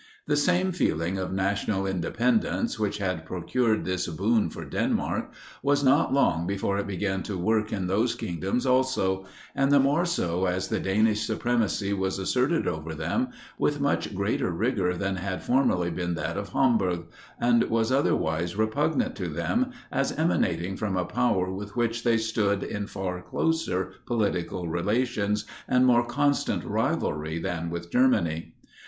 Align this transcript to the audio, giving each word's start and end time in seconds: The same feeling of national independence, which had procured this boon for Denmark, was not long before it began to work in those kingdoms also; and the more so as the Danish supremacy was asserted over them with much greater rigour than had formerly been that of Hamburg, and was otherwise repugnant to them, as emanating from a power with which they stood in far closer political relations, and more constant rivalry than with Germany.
The 0.25 0.35
same 0.35 0.71
feeling 0.71 1.19
of 1.19 1.31
national 1.31 1.85
independence, 1.85 2.79
which 2.79 2.97
had 2.97 3.23
procured 3.23 3.85
this 3.85 4.07
boon 4.07 4.49
for 4.49 4.65
Denmark, 4.65 5.31
was 5.61 5.83
not 5.83 6.11
long 6.11 6.47
before 6.47 6.79
it 6.79 6.87
began 6.87 7.21
to 7.21 7.37
work 7.37 7.71
in 7.71 7.85
those 7.85 8.15
kingdoms 8.15 8.65
also; 8.65 9.27
and 9.53 9.71
the 9.71 9.79
more 9.79 10.05
so 10.05 10.45
as 10.47 10.69
the 10.69 10.79
Danish 10.79 11.21
supremacy 11.23 11.93
was 11.93 12.17
asserted 12.17 12.67
over 12.67 12.95
them 12.95 13.27
with 13.59 13.79
much 13.79 14.15
greater 14.15 14.49
rigour 14.49 14.95
than 14.95 15.17
had 15.17 15.43
formerly 15.43 15.91
been 15.91 16.15
that 16.15 16.35
of 16.35 16.49
Hamburg, 16.49 17.01
and 17.39 17.61
was 17.65 17.91
otherwise 17.91 18.55
repugnant 18.57 19.15
to 19.17 19.27
them, 19.27 19.69
as 19.91 20.13
emanating 20.13 20.75
from 20.77 20.97
a 20.97 21.05
power 21.05 21.53
with 21.53 21.75
which 21.75 22.03
they 22.03 22.17
stood 22.17 22.63
in 22.63 22.87
far 22.87 23.21
closer 23.21 23.93
political 24.07 24.67
relations, 24.67 25.45
and 25.67 25.85
more 25.85 26.03
constant 26.03 26.63
rivalry 26.65 27.37
than 27.37 27.69
with 27.69 27.91
Germany. 27.91 28.55